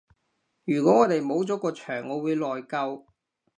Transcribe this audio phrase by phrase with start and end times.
[0.65, 3.03] 如果我哋冇咗個場我會內疚